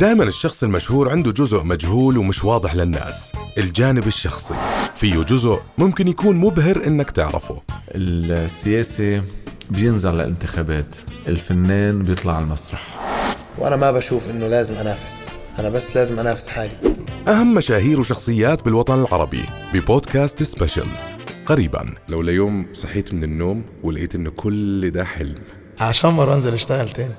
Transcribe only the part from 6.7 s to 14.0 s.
إنك تعرفه. السياسي بينزل للانتخابات. الفنان بيطلع على المسرح. وأنا ما